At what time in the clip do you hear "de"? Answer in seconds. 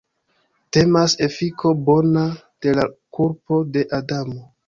2.67-2.75, 3.77-3.87